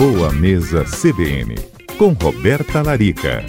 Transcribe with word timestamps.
Boa 0.00 0.32
Mesa 0.32 0.82
CBN, 0.82 1.56
com 1.98 2.14
Roberta 2.14 2.80
Larica. 2.80 3.44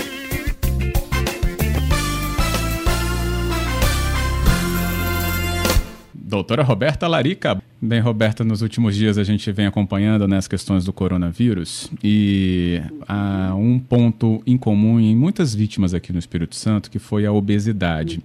Doutora 6.14 6.62
Roberta 6.62 7.08
Larica. 7.08 7.64
Bem, 7.82 8.02
Roberta, 8.02 8.44
nos 8.44 8.62
últimos 8.62 8.98
dias 8.98 9.18
a 9.18 9.24
gente 9.24 9.50
vem 9.54 9.66
acompanhando 9.66 10.28
né, 10.28 10.36
as 10.36 10.48
questões 10.50 10.84
do 10.84 10.92
coronavírus 10.92 11.90
e 12.04 12.82
há 13.08 13.56
um 13.56 13.80
ponto 13.80 14.44
em 14.46 14.58
comum 14.58 15.00
em 15.00 15.16
muitas 15.16 15.56
vítimas 15.56 15.94
aqui 15.94 16.12
no 16.12 16.20
Espírito 16.20 16.58
Santo, 16.58 16.92
que 16.92 17.00
foi 17.00 17.26
a 17.26 17.32
obesidade, 17.32 18.22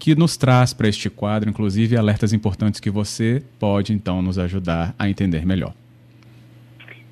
que 0.00 0.16
nos 0.16 0.36
traz 0.36 0.72
para 0.72 0.88
este 0.88 1.08
quadro, 1.08 1.48
inclusive, 1.48 1.96
alertas 1.96 2.32
importantes 2.32 2.80
que 2.80 2.90
você 2.90 3.40
pode, 3.56 3.92
então, 3.92 4.20
nos 4.20 4.36
ajudar 4.36 4.96
a 4.98 5.08
entender 5.08 5.46
melhor. 5.46 5.72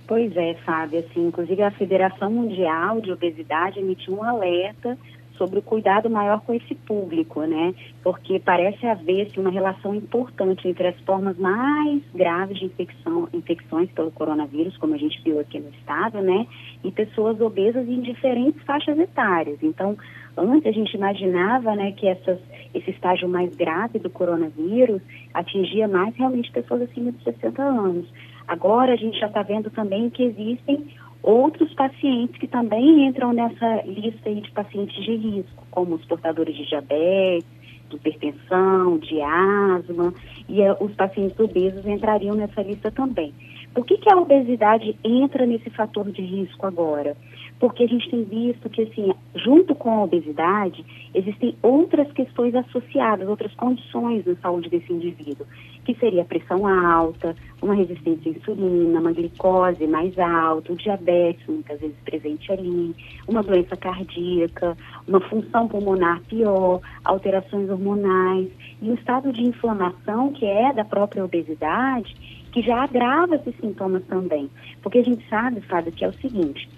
Pois 0.07 0.36
é, 0.36 0.54
Fábio, 0.64 1.00
assim, 1.00 1.26
inclusive 1.26 1.62
a 1.62 1.71
Federação 1.72 2.31
Mundial 2.31 3.00
de 3.00 3.11
Obesidade 3.11 3.81
emitiu 3.81 4.14
um 4.14 4.22
alerta 4.22 4.96
sobre 5.36 5.58
o 5.58 5.62
cuidado 5.62 6.08
maior 6.08 6.40
com 6.40 6.54
esse 6.54 6.75
público, 6.75 7.43
né? 7.43 7.75
Porque 8.03 8.39
parece 8.39 8.86
haver 8.86 9.26
assim, 9.26 9.40
uma 9.40 9.50
relação 9.50 9.95
importante 9.95 10.67
entre 10.67 10.89
as 10.89 10.98
formas 11.00 11.36
mais 11.36 12.03
graves 12.14 12.58
de 12.58 12.67
infecção, 12.67 13.29
infecções 13.32 13.90
pelo 13.90 14.11
coronavírus, 14.11 14.76
como 14.79 14.95
a 14.95 14.98
gente 14.98 15.21
viu 15.22 15.39
aqui 15.40 15.58
no 15.58 15.71
estado, 15.71 16.20
né? 16.20 16.46
E 16.82 16.90
pessoas 16.90 17.40
obesas 17.40 17.86
em 17.89 18.00
diferentes 18.00 18.62
faixas 18.62 18.98
etárias. 18.98 19.59
Então, 19.62 19.96
antes 20.36 20.67
a 20.67 20.73
gente 20.73 20.95
imaginava, 20.95 21.75
né, 21.75 21.93
que 21.93 22.07
essas, 22.07 22.39
esse 22.75 22.90
estágio 22.90 23.29
mais 23.29 23.54
grave 23.57 23.98
do 23.98 24.11
coronavírus 24.11 25.03
atingia 25.34 25.89
mais 25.89 26.14
realmente 26.17 26.50
pessoas 26.50 26.82
acima 26.82 27.12
de 27.12 27.23
60 27.25 27.62
anos. 27.62 28.07
Agora 28.46 28.93
a 28.93 28.96
gente 28.96 29.18
já 29.18 29.27
está 29.27 29.43
vendo 29.43 29.71
também 29.71 30.09
que 30.11 30.23
existem 30.23 30.87
outros 31.23 31.75
pacientes 31.75 32.39
que 32.39 32.47
também 32.47 33.07
entram 33.07 33.33
nessa 33.33 33.83
lista 33.83 34.33
de 34.33 34.51
pacientes 34.53 35.05
de 35.05 35.17
risco, 35.17 35.67
como 35.70 35.97
os 35.97 36.05
portadores 36.05 36.55
de 36.55 36.67
diabetes, 36.67 37.48
de 37.91 37.97
hipertensão, 37.97 38.98
de 38.98 39.20
asma, 39.20 40.15
e 40.48 40.61
uh, 40.61 40.77
os 40.81 40.95
pacientes 40.95 41.39
obesos 41.39 41.85
entrariam 41.87 42.35
nessa 42.37 42.62
lista 42.62 42.91
também. 42.91 43.35
Por 43.75 43.85
que, 43.85 43.98
que 43.98 44.11
a 44.11 44.17
obesidade 44.17 44.97
entra 45.05 45.45
nesse 45.45 45.69
fator 45.70 46.11
de 46.11 46.23
risco 46.23 46.67
agora? 46.67 47.17
Porque 47.59 47.85
a 47.85 47.87
gente 47.87 48.11
tem 48.11 48.25
visto 48.25 48.69
que, 48.69 48.83
assim, 48.83 49.12
junto 49.35 49.75
com 49.75 49.91
a 49.91 50.05
obesidade, 50.05 50.85
existem 51.15 51.57
outras 51.63 52.11
questões 52.13 52.55
associadas, 52.55 53.29
outras 53.29 53.55
condições 53.55 54.27
na 54.27 54.35
saúde 54.37 54.69
desse 54.69 54.93
indivíduo, 54.93 55.47
que 55.85 55.95
seria 55.95 56.23
a 56.23 56.25
pressão 56.25 56.67
alta, 56.67 57.35
uma 57.63 57.75
resistência 57.75 58.31
à 58.31 58.35
insulina, 58.35 59.01
uma 59.01 59.13
glicose 59.13 59.87
mais 59.87 60.19
alta, 60.19 60.73
o 60.73 60.77
diabetes 60.77 61.47
muitas 61.47 61.81
vezes 61.81 61.97
presente 62.05 62.53
ali, 62.53 62.95
uma 63.27 63.43
doença 63.43 63.77
cardíaca, 63.77 64.77
uma 65.09 65.20
função 65.20 65.67
pulmonar 65.67 66.20
pior, 66.29 66.81
alterações 67.05 67.70
hormonais 67.70 68.48
e 68.83 68.91
um 68.91 68.95
estado 68.95 69.33
de 69.33 69.43
inflamação 69.43 70.33
que 70.33 70.45
é 70.45 70.73
da 70.75 70.85
própria 70.85 71.25
obesidade, 71.25 72.15
que 72.53 72.61
já 72.63 72.83
agrava 72.83 73.37
esses 73.37 73.55
sintomas 73.57 74.03
também. 74.05 74.51
Porque 74.83 74.98
a 74.98 75.05
gente 75.05 75.27
sabe, 75.29 75.61
Fábio, 75.63 75.93
que 75.93 76.05
é 76.05 76.09
o 76.09 76.15
seguinte, 76.15 76.69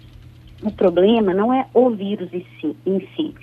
o 0.63 0.71
problema 0.71 1.33
não 1.33 1.53
é 1.53 1.67
o 1.73 1.89
vírus 1.89 2.33
em 2.33 2.45
si, 2.59 2.75
em 2.85 2.99
si 3.15 3.35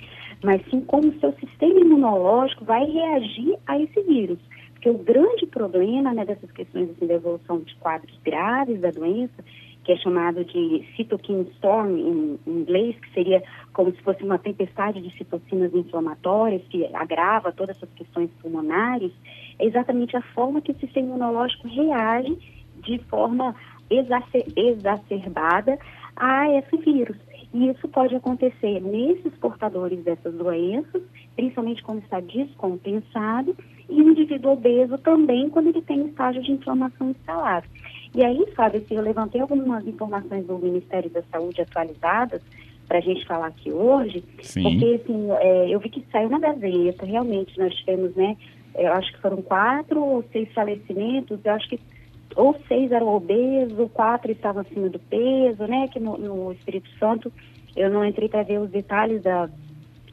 mas 0.43 0.61
sim 0.69 0.81
como 0.81 1.09
o 1.09 1.19
seu 1.19 1.33
sistema 1.33 1.79
imunológico 1.79 2.65
vai 2.65 2.85
reagir 2.85 3.57
a 3.65 3.79
esse 3.79 4.01
vírus. 4.01 4.39
Porque 4.73 4.89
o 4.89 4.97
grande 4.97 5.45
problema 5.47 6.13
né, 6.13 6.23
dessas 6.25 6.51
questões 6.51 6.91
assim, 6.91 7.07
da 7.07 7.15
evolução 7.15 7.59
de 7.59 7.75
quadros 7.75 8.17
graves 8.23 8.79
da 8.79 8.91
doença, 8.91 9.43
que 9.83 9.91
é 9.93 9.97
chamado 9.97 10.43
de 10.45 10.85
cytokine 10.95 11.49
storm 11.55 11.97
em, 11.97 12.39
em 12.45 12.59
inglês, 12.59 12.95
que 12.99 13.13
seria 13.13 13.41
como 13.73 13.91
se 13.91 14.01
fosse 14.01 14.23
uma 14.23 14.37
tempestade 14.37 15.01
de 15.01 15.17
citocinas 15.17 15.73
inflamatórias 15.73 16.61
que 16.69 16.85
agrava 16.93 17.51
todas 17.51 17.77
essas 17.77 17.89
questões 17.95 18.29
pulmonares, 18.41 19.11
é 19.57 19.65
exatamente 19.65 20.15
a 20.15 20.21
forma 20.21 20.61
que 20.61 20.71
o 20.71 20.79
sistema 20.79 21.07
imunológico 21.07 21.67
reage 21.67 22.37
de 22.83 22.99
forma 23.05 23.55
exacer 23.89 24.45
exacerbada 24.55 25.79
a 26.17 26.51
esse 26.57 26.77
vírus. 26.77 27.17
E 27.53 27.69
isso 27.69 27.87
pode 27.87 28.15
acontecer 28.15 28.81
nesses 28.81 29.33
portadores 29.35 30.03
dessas 30.03 30.33
doenças, 30.33 31.01
principalmente 31.35 31.81
quando 31.81 32.03
está 32.03 32.19
descompensado, 32.19 33.55
e 33.89 34.01
o 34.01 34.09
indivíduo 34.09 34.51
obeso 34.51 34.97
também 34.97 35.49
quando 35.49 35.67
ele 35.67 35.81
tem 35.81 36.07
estágio 36.07 36.41
de 36.43 36.51
inflamação 36.51 37.11
instalado. 37.11 37.67
E 38.13 38.23
aí, 38.23 38.45
Fábio, 38.55 38.81
assim, 38.81 38.95
eu 38.95 39.01
levantei 39.01 39.39
algumas 39.39 39.87
informações 39.87 40.45
do 40.45 40.57
Ministério 40.57 41.09
da 41.09 41.21
Saúde 41.31 41.61
atualizadas 41.61 42.41
para 42.87 42.97
a 42.97 43.01
gente 43.01 43.25
falar 43.25 43.47
aqui 43.47 43.71
hoje, 43.71 44.23
Sim. 44.41 44.63
porque 44.63 45.01
assim, 45.01 45.27
é, 45.39 45.69
eu 45.69 45.79
vi 45.79 45.89
que 45.89 46.05
saiu 46.11 46.29
na 46.29 46.39
Gazeta, 46.39 47.05
realmente 47.05 47.57
nós 47.59 47.73
tivemos, 47.75 48.15
né, 48.15 48.37
eu 48.75 48.93
acho 48.93 49.11
que 49.11 49.21
foram 49.21 49.41
quatro 49.41 50.01
ou 50.01 50.23
seis 50.31 50.51
falecimentos, 50.53 51.39
eu 51.43 51.53
acho 51.53 51.67
que 51.67 51.79
ou 52.37 52.55
seis 52.67 52.91
eram 52.91 53.07
obesos, 53.07 53.91
quatro 53.91 54.31
estavam 54.31 54.61
acima 54.61 54.87
do 54.89 54.99
peso, 54.99 55.65
né? 55.65 55.87
Que 55.87 55.99
no, 55.99 56.17
no 56.17 56.51
Espírito 56.53 56.89
Santo 56.99 57.33
eu 57.75 57.89
não 57.89 58.05
entrei 58.05 58.29
para 58.29 58.43
ver 58.43 58.59
os 58.59 58.69
detalhes 58.69 59.21
da, 59.23 59.49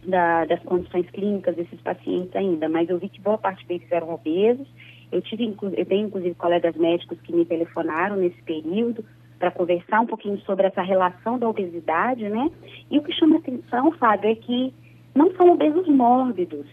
da, 0.06 0.44
das 0.46 0.60
condições 0.62 1.08
clínicas 1.10 1.54
desses 1.54 1.80
pacientes 1.82 2.34
ainda, 2.34 2.68
mas 2.68 2.88
eu 2.88 2.98
vi 2.98 3.08
que 3.08 3.20
boa 3.20 3.38
parte 3.38 3.66
deles 3.66 3.86
eram 3.90 4.14
obesos. 4.14 4.66
Eu 5.12 5.20
tive, 5.20 5.54
eu 5.76 5.86
tenho 5.86 6.06
inclusive 6.06 6.34
colegas 6.34 6.74
médicos 6.76 7.20
que 7.20 7.32
me 7.32 7.44
telefonaram 7.44 8.16
nesse 8.16 8.42
período 8.42 9.04
para 9.38 9.50
conversar 9.50 10.00
um 10.00 10.06
pouquinho 10.06 10.38
sobre 10.40 10.66
essa 10.66 10.82
relação 10.82 11.38
da 11.38 11.48
obesidade, 11.48 12.28
né? 12.28 12.50
E 12.90 12.98
o 12.98 13.02
que 13.02 13.12
chama 13.12 13.36
atenção, 13.36 13.92
Fábio, 13.92 14.30
é 14.30 14.34
que 14.34 14.72
não 15.14 15.30
são 15.36 15.52
obesos 15.52 15.86
mórbidos. 15.88 16.66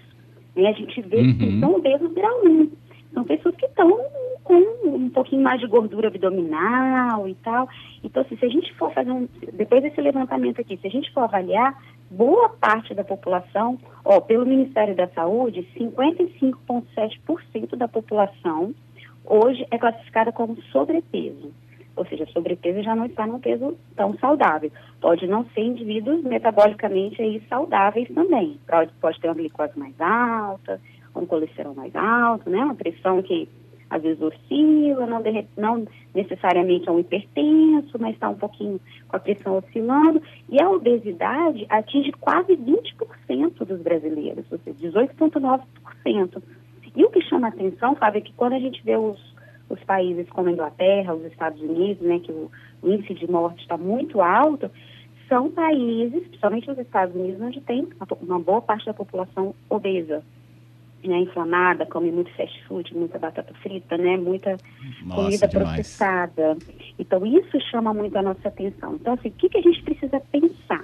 Né? 0.56 0.69
A 0.69 0.73
gente 0.73 1.01
vê 1.01 1.18
uhum. 1.18 1.38
que 1.38 1.59
são 1.59 1.75
obesos 1.75 2.13
grau 2.13 2.45
1. 2.45 2.72
São 3.14 3.24
pessoas 3.24 3.56
que 3.56 3.66
estão 3.66 4.00
com 4.44 4.56
um 4.86 5.10
pouquinho 5.10 5.44
mais 5.44 5.60
de 5.60 5.68
gordura 5.68 6.08
abdominal 6.08 7.28
e 7.28 7.36
tal. 7.36 7.68
Então, 8.04 8.22
assim, 8.22 8.38
se 8.38 8.46
a 8.46 8.50
gente 8.50 8.74
for 8.76 8.92
fazer 8.94 9.12
um. 9.12 9.28
Depois 9.54 9.82
desse 9.82 10.02
levantamento 10.02 10.62
aqui, 10.62 10.78
se 10.78 10.88
a 10.88 10.90
gente 10.90 11.12
for 11.12 11.22
avaliar, 11.22 11.78
boa 12.10 12.50
parte 12.50 12.94
da 12.94 13.04
população, 13.04 13.78
ó, 14.04 14.20
pelo 14.20 14.46
Ministério 14.46 14.96
da 14.96 15.08
Saúde, 15.10 15.68
55,7% 15.78 17.76
da 17.76 17.88
população 17.88 18.74
hoje 19.26 19.66
é 19.72 19.78
classificada 19.78 20.32
como 20.32 20.62
sobrepeso. 20.64 21.52
Ou 21.96 22.06
seja, 22.06 22.26
sobrepeso 22.28 22.82
já 22.82 22.96
não 22.96 23.06
está 23.06 23.28
num 23.28 23.40
peso 23.40 23.78
tão 23.96 24.18
saudável. 24.18 24.72
Pode 25.00 25.28
não 25.28 25.46
ser 25.54 25.62
indivíduos 25.62 26.24
metabolicamente 26.24 27.22
aí 27.22 27.42
saudáveis 27.50 28.08
também. 28.14 28.58
Pode, 28.68 28.92
pode 29.00 29.20
ter 29.20 29.28
uma 29.28 29.36
glicose 29.36 29.78
mais 29.78 30.00
alta, 30.00 30.80
um 31.16 31.26
colesterol 31.26 31.74
mais 31.74 31.96
alto, 31.96 32.50
né? 32.50 32.64
Uma 32.64 32.76
pressão 32.76 33.22
que 33.22 33.48
às 33.92 34.02
vezes 34.02 34.22
oscila, 34.22 35.06
não, 35.06 35.22
de, 35.22 35.46
não 35.58 35.86
necessariamente 36.16 36.88
é 36.88 36.92
um 36.92 37.00
hipertenso, 37.00 37.98
mas 38.00 38.14
está 38.14 38.30
um 38.30 38.38
pouquinho 38.38 38.80
com 39.10 39.18
a 39.18 39.20
pressão 39.20 39.58
oscilando. 39.58 40.22
E 40.50 40.64
a 40.64 40.70
obesidade 40.70 41.66
atinge 41.70 42.14
quase 42.14 42.56
20% 42.56 43.66
dos 43.66 43.82
brasileiros, 43.82 44.46
ou 44.50 44.58
seja, 44.60 44.78
18,9%. 44.88 46.42
E 46.96 47.04
o 47.04 47.10
que 47.10 47.22
chama 47.24 47.50
atenção, 47.50 47.94
Fábio, 47.96 48.20
é 48.20 48.22
que 48.22 48.34
quando 48.34 48.54
a 48.54 48.60
gente 48.60 48.82
vê 48.82 48.96
os, 48.96 49.20
os 49.70 49.84
países 49.84 50.30
como 50.30 50.48
a 50.48 50.54
Inglaterra, 50.54 51.14
os 51.14 51.26
Estados 51.26 51.62
Unidos, 51.62 52.02
né, 52.02 52.20
que 52.20 52.32
o, 52.32 52.50
o 52.82 52.90
índice 52.90 53.14
de 53.14 53.30
morte 53.30 53.62
está 53.62 53.76
muito 53.76 54.22
alto, 54.22 54.72
são 55.28 55.52
países, 55.52 56.24
principalmente 56.28 56.72
os 56.72 56.78
Estados 56.78 57.14
Unidos, 57.14 57.42
onde 57.42 57.60
tem 57.60 57.90
uma 58.22 58.40
boa 58.40 58.62
parte 58.62 58.86
da 58.86 58.94
população 58.94 59.54
obesa 59.70 60.24
né, 61.07 61.19
inflamada, 61.19 61.85
come 61.85 62.12
muito 62.12 62.31
fast 62.35 62.63
food, 62.66 62.95
muita 62.95 63.17
batata 63.19 63.53
frita, 63.62 63.97
né, 63.97 64.17
muita 64.17 64.57
nossa, 65.03 65.22
comida 65.23 65.47
demais. 65.47 65.69
processada. 65.69 66.57
Então, 67.00 67.25
isso 67.25 67.59
chama 67.69 67.94
muito 67.94 68.18
a 68.18 68.21
nossa 68.21 68.48
atenção. 68.48 68.95
Então, 68.95 69.13
assim, 69.13 69.30
o 69.30 69.31
que, 69.31 69.50
que 69.50 69.57
a 69.57 69.62
gente 69.62 69.81
precisa 69.83 70.19
pensar? 70.31 70.83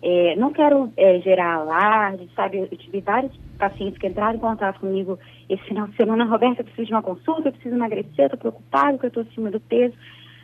É, 0.00 0.36
não 0.36 0.52
quero 0.52 0.92
é, 0.96 1.18
gerar 1.20 1.54
alarde, 1.54 2.28
sabe? 2.34 2.58
Eu, 2.58 2.68
eu, 2.70 2.78
tive 2.78 3.00
vários 3.00 3.36
pacientes 3.58 3.98
que 3.98 4.06
entraram 4.06 4.36
em 4.36 4.40
contato 4.40 4.78
comigo 4.78 5.18
esse 5.48 5.62
final 5.64 5.88
de 5.88 5.96
semana. 5.96 6.24
Roberta, 6.24 6.60
eu 6.60 6.64
preciso 6.64 6.86
de 6.86 6.94
uma 6.94 7.02
consulta, 7.02 7.48
eu 7.48 7.52
preciso 7.52 7.74
emagrecer, 7.74 8.26
estou 8.26 8.38
preocupado 8.38 8.98
que 8.98 9.06
eu 9.06 9.08
estou 9.08 9.22
acima 9.24 9.50
do 9.50 9.58
peso. 9.58 9.94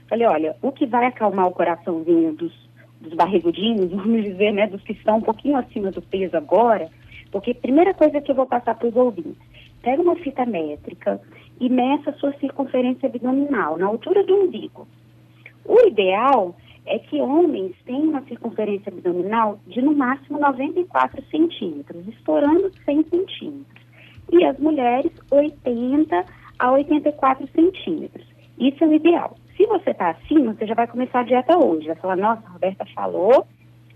Falei, 0.09 0.27
olha, 0.27 0.57
o 0.61 0.73
que 0.73 0.87
vai 0.87 1.07
acalmar 1.07 1.47
o 1.47 1.53
coraçãozinho 1.53 2.35
dos, 2.35 2.53
dos 3.01 3.15
barrigudinhos, 3.15 3.91
vamos 3.95 4.25
dizer, 4.25 4.53
né, 4.53 4.67
dos 4.67 4.83
que 4.83 4.93
estão 4.93 5.19
um 5.19 5.23
pouquinho 5.23 5.57
acima 5.57 5.91
do 5.93 6.03
peso 6.03 6.37
agora, 6.37 6.91
porque 7.35 7.51
a 7.51 7.55
primeira 7.57 7.93
coisa 7.93 8.21
que 8.21 8.31
eu 8.31 8.37
vou 8.37 8.47
passar 8.47 8.77
para 8.77 8.87
os 8.87 8.95
ouvintes, 8.95 9.43
pega 9.83 10.01
uma 10.01 10.15
fita 10.15 10.47
métrica 10.47 11.21
e 11.59 11.69
meça 11.69 12.11
a 12.11 12.13
sua 12.13 12.33
circunferência 12.35 13.09
abdominal, 13.09 13.77
na 13.77 13.87
altura 13.87 14.23
do 14.23 14.37
umbigo. 14.37 14.87
O 15.65 15.85
ideal 15.89 16.55
é 16.87 16.97
que 16.97 17.21
homens 17.21 17.75
tenham 17.85 18.05
uma 18.11 18.23
circunferência 18.23 18.89
abdominal 18.93 19.59
de 19.67 19.83
no 19.83 19.93
máximo 19.97 20.39
94 20.39 21.25
centímetros, 21.25 22.07
estourando 22.07 22.71
100 22.85 23.03
centímetros. 23.03 23.85
E 24.31 24.45
as 24.45 24.57
mulheres, 24.61 25.11
80 25.29 26.25
a 26.61 26.71
84 26.71 27.49
centímetros. 27.49 28.25
Isso 28.61 28.85
é 28.85 28.87
o 28.87 28.95
ideal. 28.95 29.37
Se 29.57 29.67
você 29.67 29.91
está 29.91 30.11
acima, 30.11 30.55
você 30.55 30.67
já 30.67 30.75
vai 30.75 30.87
começar 30.87 31.21
a 31.21 31.25
dieta 31.25 31.59
hoje. 31.59 31.89
Vai 31.89 31.97
falar, 31.97 32.17
nossa, 32.17 32.47
a 32.47 32.51
Roberta 32.51 32.87
falou, 32.95 33.45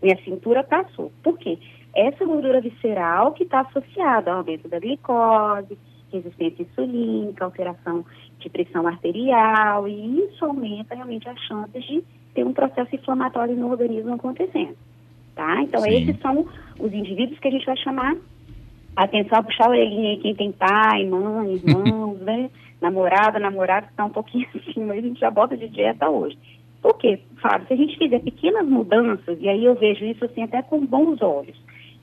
minha 0.03 0.17
cintura 0.25 0.65
passou. 0.65 1.13
Por 1.23 1.39
quê? 1.39 1.57
Essa 1.99 2.25
gordura 2.25 2.61
visceral 2.61 3.33
que 3.33 3.43
está 3.43 3.63
associada 3.63 4.31
ao 4.31 4.39
aumento 4.39 4.69
da 4.69 4.79
glicose, 4.79 5.77
resistência 6.13 6.63
insulínica, 6.63 7.45
alteração 7.45 8.05
de 8.39 8.49
pressão 8.49 8.87
arterial, 8.87 9.89
e 9.89 10.21
isso 10.21 10.45
aumenta 10.45 10.95
realmente 10.95 11.29
as 11.29 11.37
chances 11.41 11.85
de 11.85 12.05
ter 12.35 12.47
um 12.47 12.53
processo 12.53 12.95
inflamatório 12.95 13.57
no 13.57 13.69
organismo 13.69 14.15
acontecendo. 14.15 14.77
Tá? 15.35 15.61
Então, 15.61 15.81
Sim. 15.81 15.91
esses 15.91 16.21
são 16.21 16.47
os 16.79 16.93
indivíduos 16.93 17.41
que 17.41 17.49
a 17.49 17.51
gente 17.51 17.67
vai 17.67 17.77
chamar 17.79 18.17
atenção, 18.95 19.43
puxar 19.43 19.67
a 19.67 19.71
orelhinha 19.71 20.11
aí 20.11 20.19
quem 20.19 20.37
tem 20.37 20.53
pai, 20.53 21.05
mãe, 21.05 21.55
irmãos, 21.55 22.19
né? 22.23 22.49
Namorada, 22.81 23.41
namorado 23.41 23.87
que 23.87 23.93
está 23.93 24.05
um 24.05 24.11
pouquinho 24.11 24.47
acima, 24.55 24.95
a 24.95 25.01
gente 25.01 25.19
já 25.19 25.33
bota 25.33 25.57
de 25.57 25.69
dieta 25.69 26.09
hoje. 26.09 26.39
Por 26.81 26.97
quê, 26.97 27.19
Fábio? 27.43 27.67
Se 27.67 27.75
a 27.75 27.77
gente 27.77 27.99
fizer 27.99 28.21
pequenas 28.21 28.69
mudanças, 28.69 29.37
e 29.41 29.49
aí 29.49 29.65
eu 29.65 29.75
vejo 29.75 30.05
isso 30.05 30.25
assim 30.25 30.45
até 30.45 30.63
com 30.63 30.87
bons 30.87 31.21
olhos, 31.21 31.57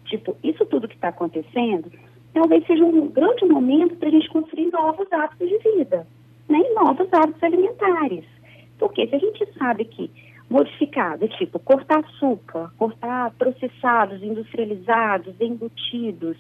tipo, 0.06 0.36
isso 0.44 0.66
tudo 0.66 0.88
que 0.88 0.96
está 0.96 1.10
acontecendo, 1.10 1.92
talvez 2.34 2.66
seja 2.66 2.84
um 2.84 3.08
grande 3.08 3.46
momento 3.46 3.96
para 3.96 4.10
a 4.10 4.12
gente 4.12 4.30
construir 4.30 4.72
novos 4.72 5.12
hábitos 5.12 5.50
de 5.50 5.58
vida, 5.58 6.08
né? 6.50 6.60
E 6.60 6.74
novos 6.74 7.08
hábitos 7.12 7.44
alimentares. 7.44 8.26
Porque 8.78 9.08
se 9.08 9.16
a 9.16 9.20
gente 9.20 9.46
sabe 9.58 9.86
que 9.86 10.12
modificado, 10.50 11.28
tipo 11.30 11.60
cortar 11.60 12.00
açúcar, 12.00 12.72
cortar 12.78 13.32
processados, 13.32 14.22
industrializados, 14.22 15.34
embutidos, 15.40 16.38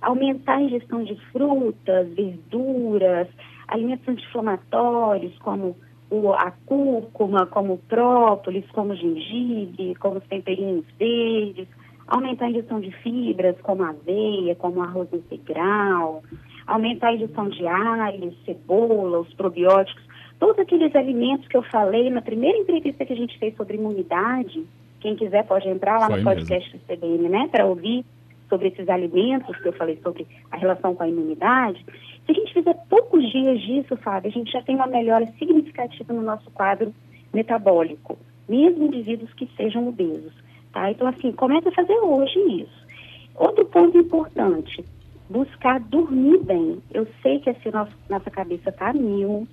aumentar 0.00 0.56
a 0.56 0.62
ingestão 0.62 1.02
de 1.02 1.16
frutas, 1.32 2.08
verduras, 2.14 3.28
alimentos 3.66 4.08
anti-inflamatórios 4.08 5.36
como 5.38 5.76
o, 6.10 6.32
a 6.32 6.52
cúrcuma, 6.64 7.46
como 7.46 7.74
o 7.74 7.78
própolis, 7.78 8.64
como 8.70 8.92
o 8.92 8.96
gengibre, 8.96 9.94
como 9.96 10.18
os 10.18 10.24
temperinhos 10.24 10.84
verdes, 10.98 11.68
aumentar 12.08 12.46
a 12.46 12.50
ingestão 12.50 12.80
de 12.80 12.90
fibras 12.90 13.56
como 13.62 13.84
aveia, 13.84 14.54
como 14.56 14.82
arroz 14.82 15.08
integral, 15.12 16.22
aumentar 16.66 17.08
a 17.08 17.14
ingestão 17.14 17.48
de 17.48 17.66
alho, 17.66 18.34
cebola, 18.44 19.20
os 19.20 19.32
probióticos, 19.34 20.02
todos 20.38 20.58
aqueles 20.58 20.94
alimentos 20.96 21.46
que 21.46 21.56
eu 21.56 21.62
falei 21.62 22.10
na 22.10 22.22
primeira 22.22 22.58
entrevista 22.58 23.04
que 23.04 23.12
a 23.12 23.16
gente 23.16 23.38
fez 23.38 23.54
sobre 23.56 23.76
imunidade, 23.76 24.64
quem 25.00 25.14
quiser 25.14 25.44
pode 25.44 25.68
entrar 25.68 25.98
lá 25.98 26.06
Foi 26.06 26.18
no 26.18 26.24
podcast 26.24 26.76
do 26.76 26.82
CBN, 26.84 27.28
né, 27.28 27.48
para 27.50 27.66
ouvir 27.66 28.04
sobre 28.48 28.68
esses 28.68 28.88
alimentos 28.88 29.56
que 29.58 29.68
eu 29.68 29.72
falei 29.74 29.98
sobre 30.02 30.26
a 30.50 30.56
relação 30.56 30.94
com 30.94 31.02
a 31.02 31.08
imunidade. 31.08 31.84
Se 32.24 32.32
a 32.32 32.34
gente 32.34 32.54
fizer 32.54 32.74
poucos 32.88 33.30
dias 33.30 33.60
disso, 33.60 33.96
Fábio, 33.98 34.30
a 34.30 34.32
gente 34.32 34.50
já 34.50 34.62
tem 34.62 34.74
uma 34.74 34.86
melhora 34.86 35.26
significativa 35.38 36.12
no 36.12 36.22
nosso 36.22 36.50
quadro 36.52 36.92
metabólico, 37.32 38.18
mesmo 38.48 38.86
indivíduos 38.86 39.32
que 39.34 39.48
sejam 39.56 39.86
obesos. 39.86 40.32
Tá? 40.72 40.90
Então, 40.90 41.06
assim, 41.06 41.32
comece 41.32 41.68
a 41.68 41.72
fazer 41.72 41.98
hoje 41.98 42.38
isso. 42.62 42.86
Outro 43.34 43.64
ponto 43.66 43.96
importante, 43.96 44.84
buscar 45.28 45.80
dormir 45.80 46.38
bem. 46.38 46.78
Eu 46.92 47.06
sei 47.22 47.38
que 47.38 47.50
assim, 47.50 47.70
nosso, 47.70 47.92
nossa 48.08 48.30
cabeça 48.30 48.70
está 48.70 48.92
mil, 48.92 49.46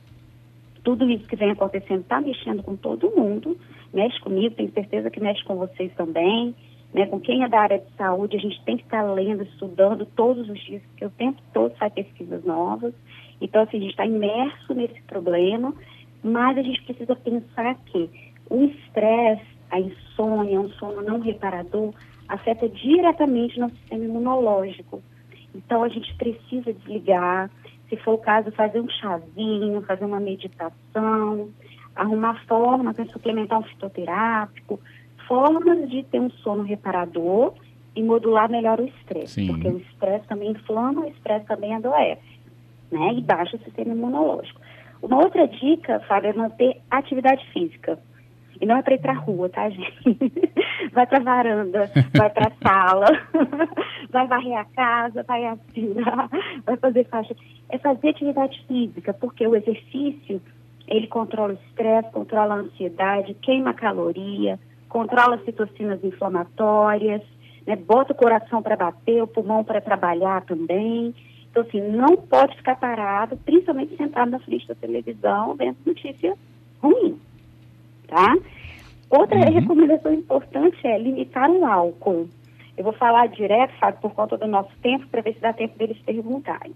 tudo 0.83 1.09
isso 1.09 1.27
que 1.27 1.35
vem 1.35 1.51
acontecendo 1.51 2.01
está 2.01 2.21
mexendo 2.21 2.63
com 2.63 2.75
todo 2.75 3.11
mundo, 3.15 3.57
mexe 3.93 4.19
comigo, 4.21 4.55
tenho 4.55 4.71
certeza 4.71 5.09
que 5.09 5.19
mexe 5.19 5.43
com 5.43 5.55
vocês 5.55 5.91
também, 5.95 6.55
né? 6.93 7.07
com 7.07 7.19
quem 7.19 7.43
é 7.43 7.49
da 7.49 7.59
área 7.59 7.79
de 7.79 7.91
saúde, 7.97 8.37
a 8.37 8.39
gente 8.39 8.63
tem 8.63 8.77
que 8.77 8.83
estar 8.83 9.03
tá 9.03 9.11
lendo, 9.11 9.43
estudando 9.43 10.05
todos 10.05 10.47
os 10.49 10.59
dias, 10.63 10.81
porque 10.83 11.05
o 11.05 11.09
tempo 11.09 11.41
todo 11.53 11.75
sai 11.77 11.89
pesquisas 11.89 12.43
novas. 12.45 12.93
Então, 13.41 13.63
assim, 13.63 13.77
a 13.77 13.81
gente 13.81 13.91
está 13.91 14.05
imerso 14.05 14.73
nesse 14.73 15.01
problema, 15.03 15.73
mas 16.23 16.57
a 16.57 16.61
gente 16.61 16.81
precisa 16.83 17.15
pensar 17.15 17.75
que 17.87 18.09
o 18.49 18.63
estresse 18.63 19.54
a 19.75 19.79
insônia, 19.79 20.61
um 20.61 20.69
sono 20.71 21.01
não 21.01 21.19
reparador, 21.19 21.93
afeta 22.27 22.67
diretamente 22.69 23.59
nosso 23.59 23.75
sistema 23.75 24.05
imunológico. 24.05 25.03
Então 25.53 25.83
a 25.83 25.89
gente 25.89 26.13
precisa 26.15 26.73
desligar, 26.73 27.51
se 27.89 27.97
for 27.97 28.13
o 28.13 28.17
caso, 28.17 28.51
fazer 28.51 28.79
um 28.79 28.89
chazinho, 28.89 29.81
fazer 29.81 30.05
uma 30.05 30.19
meditação, 30.19 31.49
arrumar 31.95 32.41
formas 32.45 32.95
para 32.95 33.05
suplementar 33.05 33.59
um 33.59 33.63
fitoterápico, 33.63 34.79
formas 35.27 35.89
de 35.89 36.03
ter 36.03 36.19
um 36.19 36.29
sono 36.29 36.63
reparador 36.63 37.53
e 37.95 38.03
modular 38.03 38.49
melhor 38.49 38.79
o 38.79 38.85
estresse, 38.85 39.45
porque 39.47 39.67
o 39.67 39.77
estresse 39.77 40.27
também 40.27 40.51
inflama, 40.51 41.01
o 41.01 41.07
estresse 41.07 41.45
também 41.45 41.73
adoece, 41.75 42.39
né? 42.91 43.13
E 43.13 43.21
baixa 43.21 43.55
o 43.55 43.59
sistema 43.59 43.93
imunológico. 43.93 44.59
Uma 45.01 45.17
outra 45.17 45.47
dica, 45.47 45.99
Fábio, 46.01 46.29
é 46.29 46.33
manter 46.33 46.81
atividade 46.89 47.45
física. 47.51 47.99
E 48.59 48.65
não 48.65 48.77
é 48.77 48.81
para 48.81 48.95
ir 48.95 49.01
para 49.01 49.13
rua, 49.13 49.49
tá, 49.49 49.69
gente? 49.69 50.17
Vai 50.93 51.05
para 51.05 51.19
varanda, 51.19 51.91
vai 52.15 52.29
para 52.29 52.51
sala, 52.63 53.07
vai 54.09 54.27
varrer 54.27 54.57
a 54.57 54.65
casa, 54.65 55.23
vai 55.23 55.45
aspirar, 55.45 56.29
vai 56.65 56.77
fazer 56.77 57.05
faixa. 57.05 57.35
É 57.69 57.77
fazer 57.77 58.09
atividade 58.09 58.63
física, 58.65 59.13
porque 59.13 59.45
o 59.45 59.55
exercício, 59.55 60.41
ele 60.87 61.07
controla 61.07 61.53
o 61.53 61.67
estresse, 61.67 62.11
controla 62.11 62.55
a 62.55 62.59
ansiedade, 62.59 63.33
queima 63.33 63.73
caloria, 63.73 64.59
controla 64.87 65.35
as 65.35 65.43
citocinas 65.43 66.01
inflamatórias, 66.03 67.21
né? 67.65 67.75
bota 67.75 68.13
o 68.13 68.15
coração 68.15 68.61
para 68.61 68.77
bater, 68.77 69.21
o 69.21 69.27
pulmão 69.27 69.63
para 69.63 69.81
trabalhar 69.81 70.43
também. 70.45 71.13
Então, 71.49 71.63
assim, 71.63 71.81
não 71.81 72.15
pode 72.15 72.55
ficar 72.55 72.75
parado, 72.75 73.37
principalmente 73.37 73.97
sentado 73.97 74.31
na 74.31 74.39
frente 74.39 74.67
da 74.67 74.75
televisão, 74.75 75.55
vendo 75.55 75.77
notícia 75.85 76.37
ruim 76.81 77.19
tá? 78.07 78.35
Outra 79.09 79.37
uhum. 79.37 79.53
recomendação 79.53 80.13
importante 80.13 80.85
é 80.85 80.97
limitar 80.97 81.49
o 81.49 81.65
álcool. 81.65 82.27
Eu 82.77 82.83
vou 82.83 82.93
falar 82.93 83.27
direto, 83.27 83.73
sabe, 83.79 84.01
por 84.01 84.13
conta 84.13 84.37
do 84.37 84.47
nosso 84.47 84.71
tempo, 84.81 85.07
para 85.07 85.21
ver 85.21 85.33
se 85.33 85.39
dá 85.39 85.53
tempo 85.53 85.77
deles 85.77 85.97
perguntarem. 86.05 86.73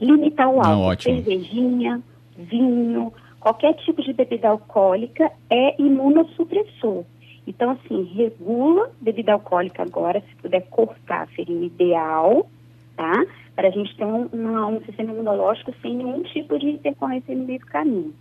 Limitar 0.00 0.48
o 0.48 0.60
álcool. 0.60 0.88
Não, 0.90 0.98
cervejinha, 0.98 2.00
vinho, 2.36 3.12
qualquer 3.40 3.74
tipo 3.74 4.02
de 4.02 4.12
bebida 4.12 4.48
alcoólica 4.48 5.30
é 5.50 5.80
imunossupressor. 5.82 7.04
Então, 7.46 7.70
assim, 7.70 8.04
regula 8.14 8.90
bebida 9.00 9.32
alcoólica 9.32 9.82
agora, 9.82 10.20
se 10.20 10.36
puder 10.36 10.62
cortar, 10.68 11.26
seria 11.34 11.56
o 11.56 11.64
ideal, 11.64 12.48
tá? 12.96 13.26
Para 13.56 13.68
a 13.68 13.70
gente 13.70 13.96
ter 13.96 14.04
um, 14.04 14.26
uma, 14.32 14.66
um 14.68 14.80
sistema 14.82 15.12
imunológico 15.12 15.74
sem 15.82 15.96
nenhum 15.96 16.22
tipo 16.22 16.58
de 16.58 16.66
intercorrência 16.66 17.34
no 17.34 17.44
meio 17.44 17.58
do 17.58 17.66
caminho 17.66 18.14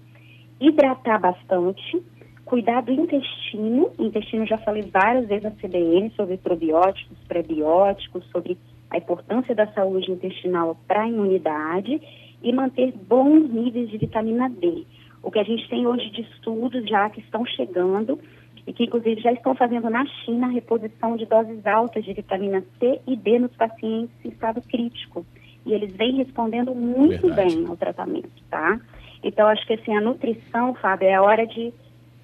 hidratar 0.59 1.19
bastante, 1.19 2.03
cuidar 2.45 2.81
do 2.81 2.91
intestino. 2.91 3.91
O 3.97 4.03
intestino 4.03 4.45
já 4.45 4.57
falei 4.57 4.83
várias 4.83 5.27
vezes 5.27 5.43
na 5.43 5.51
CBN 5.51 6.11
sobre 6.15 6.37
probióticos, 6.37 7.17
prebióticos, 7.27 8.25
sobre 8.31 8.57
a 8.89 8.97
importância 8.97 9.53
da 9.53 9.67
saúde 9.67 10.11
intestinal 10.11 10.75
para 10.87 11.03
a 11.03 11.07
imunidade 11.07 12.01
e 12.41 12.53
manter 12.53 12.91
bons 12.91 13.49
níveis 13.49 13.89
de 13.89 13.97
vitamina 13.97 14.49
D. 14.49 14.85
O 15.21 15.29
que 15.29 15.39
a 15.39 15.43
gente 15.43 15.67
tem 15.69 15.85
hoje 15.85 16.09
de 16.09 16.21
estudos 16.21 16.87
já 16.87 17.09
que 17.09 17.19
estão 17.19 17.45
chegando 17.45 18.19
e 18.65 18.73
que 18.73 18.85
inclusive 18.85 19.21
já 19.21 19.31
estão 19.31 19.53
fazendo 19.53 19.89
na 19.89 20.05
China 20.05 20.47
a 20.47 20.51
reposição 20.51 21.15
de 21.17 21.25
doses 21.25 21.65
altas 21.65 22.03
de 22.03 22.13
vitamina 22.13 22.63
C 22.79 22.99
e 23.05 23.15
D 23.15 23.39
nos 23.39 23.51
pacientes 23.55 24.15
em 24.23 24.29
estado 24.29 24.61
crítico. 24.61 25.25
E 25.65 25.73
eles 25.73 25.93
vêm 25.95 26.15
respondendo 26.15 26.73
muito 26.73 27.27
Verdade. 27.27 27.55
bem 27.55 27.65
ao 27.67 27.75
tratamento, 27.75 28.29
tá? 28.49 28.79
Então, 29.23 29.47
acho 29.47 29.65
que 29.65 29.73
assim, 29.73 29.95
a 29.95 30.01
nutrição, 30.01 30.73
Fábio, 30.75 31.07
é 31.07 31.15
a 31.15 31.21
hora 31.21 31.45
de 31.45 31.73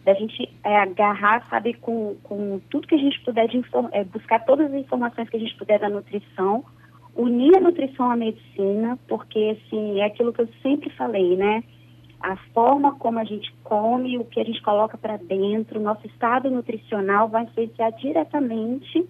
da 0.06 0.14
gente 0.14 0.48
é, 0.64 0.78
agarrar, 0.78 1.48
sabe, 1.50 1.74
com, 1.74 2.16
com 2.22 2.62
tudo 2.70 2.88
que 2.88 2.94
a 2.94 3.00
gente 3.00 3.20
puder 3.22 3.48
de 3.48 3.60
é, 3.92 4.04
buscar 4.04 4.46
todas 4.46 4.72
as 4.72 4.80
informações 4.80 5.28
que 5.28 5.36
a 5.36 5.40
gente 5.40 5.56
puder 5.56 5.80
da 5.80 5.90
nutrição, 5.90 6.64
unir 7.16 7.58
a 7.58 7.60
nutrição 7.60 8.12
à 8.12 8.16
medicina, 8.16 9.00
porque 9.08 9.58
assim, 9.58 10.00
é 10.00 10.06
aquilo 10.06 10.32
que 10.32 10.42
eu 10.42 10.50
sempre 10.62 10.92
falei, 10.92 11.36
né? 11.36 11.64
A 12.22 12.36
forma 12.54 12.96
como 13.00 13.18
a 13.18 13.24
gente 13.24 13.52
come, 13.64 14.18
o 14.20 14.26
que 14.26 14.40
a 14.40 14.44
gente 14.44 14.62
coloca 14.62 14.96
para 14.96 15.18
dentro, 15.18 15.80
nosso 15.80 16.06
estado 16.06 16.52
nutricional 16.52 17.28
vai 17.28 17.44
influenciar 17.44 17.90
diretamente 17.92 19.04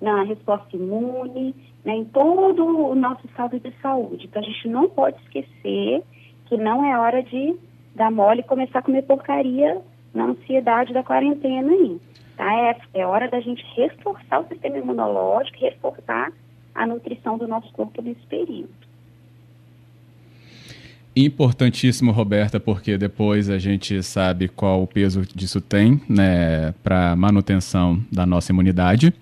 na 0.00 0.24
resposta 0.24 0.76
imune, 0.76 1.54
né, 1.84 1.96
em 1.96 2.04
todo 2.04 2.66
o 2.66 2.94
nosso 2.94 3.26
estado 3.26 3.58
de 3.58 3.72
saúde. 3.80 4.26
Então 4.26 4.42
a 4.42 4.44
gente 4.44 4.68
não 4.68 4.88
pode 4.90 5.16
esquecer 5.22 6.02
que 6.46 6.56
não 6.56 6.84
é 6.84 6.98
hora 6.98 7.22
de 7.22 7.56
dar 7.94 8.10
mole 8.10 8.40
e 8.40 8.44
começar 8.44 8.80
a 8.80 8.82
comer 8.82 9.02
porcaria 9.02 9.80
na 10.12 10.26
ansiedade 10.26 10.92
da 10.92 11.02
quarentena 11.02 11.70
aí. 11.70 12.00
Tá? 12.36 12.52
É, 12.52 12.76
é 12.94 13.06
hora 13.06 13.28
da 13.28 13.40
gente 13.40 13.64
reforçar 13.76 14.40
o 14.40 14.48
sistema 14.48 14.78
imunológico, 14.78 15.58
reforçar 15.60 16.32
a 16.74 16.86
nutrição 16.86 17.38
do 17.38 17.46
nosso 17.46 17.72
corpo 17.72 18.02
nesse 18.02 18.26
período. 18.26 18.84
Importantíssimo, 21.16 22.10
Roberta, 22.10 22.58
porque 22.58 22.98
depois 22.98 23.48
a 23.48 23.56
gente 23.56 24.02
sabe 24.02 24.48
qual 24.48 24.82
o 24.82 24.86
peso 24.86 25.22
disso 25.32 25.60
tem 25.60 26.00
né, 26.08 26.74
para 26.82 27.14
manutenção 27.14 28.02
da 28.10 28.26
nossa 28.26 28.50
imunidade. 28.50 29.14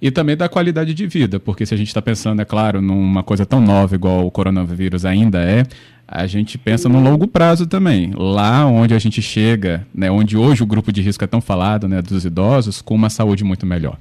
e 0.00 0.10
também 0.12 0.36
da 0.36 0.48
qualidade 0.48 0.94
de 0.94 1.06
vida, 1.08 1.40
porque 1.40 1.66
se 1.66 1.74
a 1.74 1.76
gente 1.76 1.88
está 1.88 2.00
pensando, 2.00 2.40
é 2.40 2.44
claro, 2.44 2.80
numa 2.80 3.22
coisa 3.24 3.44
tão 3.44 3.60
nova 3.60 3.96
igual 3.96 4.24
o 4.24 4.30
coronavírus 4.30 5.04
ainda 5.04 5.42
é, 5.42 5.64
a 6.10 6.26
gente 6.26 6.56
pensa 6.56 6.88
no 6.88 6.98
longo 6.98 7.28
prazo 7.28 7.66
também. 7.66 8.12
Lá 8.16 8.66
onde 8.66 8.94
a 8.94 8.98
gente 8.98 9.20
chega, 9.20 9.86
né, 9.94 10.10
onde 10.10 10.38
hoje 10.38 10.62
o 10.62 10.66
grupo 10.66 10.90
de 10.90 11.02
risco 11.02 11.22
é 11.22 11.26
tão 11.26 11.42
falado, 11.42 11.86
né, 11.86 12.00
dos 12.00 12.24
idosos, 12.24 12.80
com 12.80 12.94
uma 12.94 13.10
saúde 13.10 13.44
muito 13.44 13.66
melhor. 13.66 13.98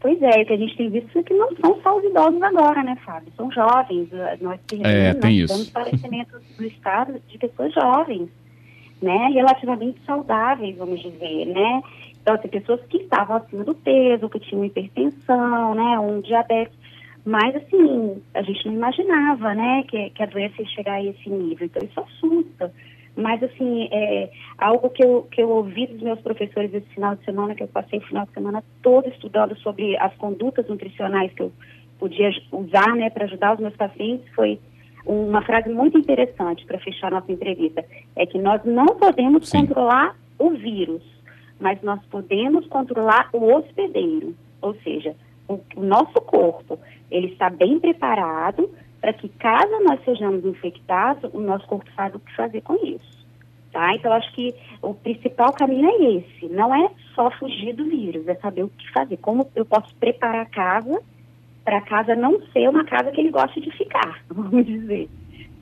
Pois 0.00 0.20
é, 0.20 0.44
que 0.44 0.52
a 0.52 0.56
gente 0.56 0.76
tem 0.76 0.90
visto 0.90 1.22
que 1.22 1.34
não 1.34 1.48
são 1.56 1.80
só 1.82 1.96
os 1.96 2.04
idosos 2.04 2.42
agora, 2.42 2.82
né, 2.82 2.96
Fábio? 3.04 3.32
São 3.36 3.50
jovens. 3.50 4.08
Nós, 4.40 4.60
é, 4.82 5.12
nós 5.12 5.20
tem 5.20 5.38
isso. 5.38 5.70
falecimentos 5.70 6.40
do 6.56 6.64
Estado 6.64 7.14
de 7.28 7.38
pessoas 7.38 7.72
jovens, 7.72 8.28
né, 9.00 9.28
relativamente 9.32 10.00
saudáveis, 10.04 10.76
vamos 10.76 11.00
dizer, 11.00 11.46
né? 11.46 11.80
Então, 12.20 12.34
assim, 12.34 12.48
pessoas 12.48 12.80
que 12.88 12.98
estavam 12.98 13.36
acima 13.36 13.64
do 13.64 13.74
peso, 13.74 14.28
que 14.28 14.40
tinham 14.40 14.64
hipertensão, 14.64 15.74
né, 15.74 15.98
um 16.00 16.20
diabetes. 16.20 16.76
Mas, 17.24 17.54
assim, 17.56 18.22
a 18.34 18.42
gente 18.42 18.66
não 18.66 18.74
imaginava, 18.74 19.54
né, 19.54 19.84
que, 19.88 20.10
que 20.10 20.22
a 20.22 20.26
doença 20.26 20.62
ia 20.62 20.68
chegar 20.68 20.94
a 20.94 21.04
esse 21.04 21.28
nível. 21.28 21.66
Então, 21.66 21.86
isso 21.86 22.00
assusta. 22.00 22.72
Mas, 23.16 23.42
assim, 23.42 23.88
é 23.90 24.30
algo 24.56 24.90
que 24.90 25.04
eu, 25.04 25.26
que 25.30 25.42
eu 25.42 25.50
ouvi 25.50 25.86
dos 25.88 26.00
meus 26.00 26.20
professores 26.20 26.72
esse 26.72 26.86
final 26.94 27.16
de 27.16 27.24
semana, 27.24 27.54
que 27.54 27.62
eu 27.62 27.68
passei 27.68 27.98
o 27.98 28.06
final 28.06 28.24
de 28.26 28.32
semana 28.32 28.62
todo 28.82 29.08
estudando 29.08 29.56
sobre 29.58 29.96
as 29.98 30.14
condutas 30.16 30.68
nutricionais 30.68 31.32
que 31.32 31.42
eu 31.42 31.52
podia 31.98 32.30
usar, 32.52 32.94
né, 32.94 33.10
para 33.10 33.24
ajudar 33.24 33.54
os 33.54 33.60
meus 33.60 33.74
pacientes, 33.76 34.24
foi 34.34 34.58
uma 35.04 35.42
frase 35.42 35.68
muito 35.68 35.98
interessante 35.98 36.64
para 36.66 36.78
fechar 36.78 37.10
nossa 37.10 37.32
entrevista. 37.32 37.84
É 38.14 38.26
que 38.26 38.38
nós 38.38 38.62
não 38.64 38.86
podemos 38.86 39.48
Sim. 39.48 39.66
controlar 39.66 40.16
o 40.38 40.50
vírus, 40.50 41.02
mas 41.58 41.80
nós 41.82 42.00
podemos 42.06 42.66
controlar 42.66 43.28
o 43.32 43.52
hospedeiro. 43.52 44.34
Ou 44.60 44.74
seja, 44.84 45.14
o, 45.48 45.60
o 45.76 45.82
nosso 45.82 46.20
corpo, 46.20 46.78
ele 47.10 47.28
está 47.28 47.48
bem 47.50 47.80
preparado 47.80 48.70
para 49.00 49.12
que 49.12 49.28
caso 49.28 49.82
nós 49.84 50.02
sejamos 50.04 50.44
infectados, 50.44 51.30
o 51.32 51.40
nosso 51.40 51.66
corpo 51.66 51.90
sabe 51.94 52.16
o 52.16 52.20
que 52.20 52.34
fazer 52.36 52.60
com 52.60 52.74
isso. 52.84 53.18
Tá? 53.72 53.94
Então, 53.94 54.12
acho 54.12 54.32
que 54.32 54.54
o 54.82 54.94
principal 54.94 55.52
caminho 55.52 55.88
é 55.88 56.14
esse. 56.16 56.46
Não 56.48 56.74
é 56.74 56.90
só 57.14 57.30
fugir 57.32 57.74
do 57.74 57.84
vírus, 57.84 58.26
é 58.26 58.34
saber 58.36 58.64
o 58.64 58.68
que 58.68 58.90
fazer. 58.92 59.16
Como 59.18 59.48
eu 59.54 59.64
posso 59.64 59.94
preparar 59.96 60.42
a 60.42 60.46
casa 60.46 61.00
para 61.64 61.78
a 61.78 61.82
casa 61.82 62.14
não 62.14 62.40
ser 62.52 62.68
uma 62.68 62.84
casa 62.84 63.10
que 63.10 63.20
ele 63.20 63.30
goste 63.30 63.60
de 63.60 63.70
ficar, 63.70 64.22
vamos 64.28 64.64
dizer. 64.66 65.08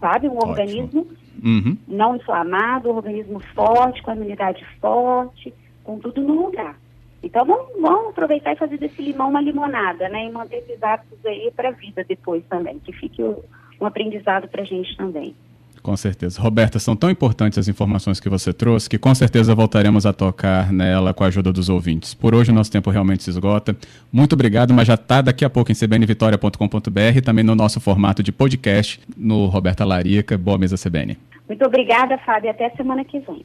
Sabe? 0.01 0.29
Um 0.29 0.37
Ótimo. 0.37 0.51
organismo 0.51 1.07
uhum. 1.45 1.77
não 1.89 2.17
inflamado, 2.17 2.91
um 2.91 2.97
organismo 2.97 3.41
forte, 3.55 4.03
com 4.03 4.13
a 4.13 4.17
imunidade 4.17 4.65
forte, 4.81 5.53
com 5.83 5.99
tudo 5.99 6.23
no 6.23 6.47
lugar. 6.47 6.79
Então 7.27 7.45
vamos, 7.45 7.67
vamos, 7.81 8.11
aproveitar 8.11 8.53
e 8.53 8.57
fazer 8.57 8.79
desse 8.79 9.03
limão 9.03 9.29
uma 9.31 9.41
limonada, 9.41 10.09
né? 10.09 10.27
E 10.27 10.31
manter 10.31 10.59
esses 10.59 10.83
hábitos 10.83 11.19
aí 11.27 11.53
para 11.55 11.69
a 11.69 11.73
vida 11.73 12.05
depois 12.09 12.43
também, 12.49 12.79
que 12.79 12.93
fique 12.93 13.23
um 13.23 13.87
aprendizado 13.87 14.49
para 14.49 14.63
a 14.63 14.65
gente 14.65 14.97
também. 14.97 15.35
Com 15.83 15.97
certeza. 15.97 16.43
Roberta, 16.43 16.81
são 16.81 16.97
tão 16.97 17.09
importantes 17.09 17.59
as 17.59 17.69
informações 17.69 18.19
que 18.19 18.29
você 18.29 18.53
trouxe 18.53 18.91
que 18.91 18.99
com 18.99 19.15
certeza 19.15 19.55
voltaremos 19.55 20.05
a 20.05 20.13
tocar 20.13 20.73
nela 20.73 21.15
com 21.15 21.23
a 21.23 21.29
ajuda 21.29 21.53
dos 21.53 21.69
ouvintes. 21.69 22.13
Por 22.13 22.35
hoje 22.35 22.51
o 22.51 22.55
nosso 22.55 22.73
tempo 22.73 22.91
realmente 22.91 23.23
se 23.23 23.31
esgota. 23.31 23.77
Muito 24.13 24.33
obrigado, 24.33 24.75
mas 24.75 24.89
já 24.89 24.95
está 24.95 25.21
daqui 25.21 25.45
a 25.45 25.51
pouco 25.51 25.71
em 25.71 25.77
cbnvitoria.com.br 25.77 27.17
e 27.17 27.21
também 27.21 27.45
no 27.45 27.55
nosso 27.55 27.81
formato 27.81 28.21
de 28.21 28.33
podcast 28.33 29.01
no 29.17 29.47
Roberta 29.47 29.85
Larica. 29.85 30.37
Boa 30.37 30.59
mesa 30.59 30.75
CBN. 30.77 31.17
Muito 31.49 31.65
obrigada, 31.65 32.19
Fábio. 32.19 32.51
Até 32.51 32.71
semana 32.71 33.05
que 33.05 33.21
vem. 33.21 33.45